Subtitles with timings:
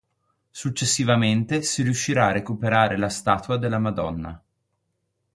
[0.49, 4.43] Successivamente si riuscirà a recuperare la statua della Madonna.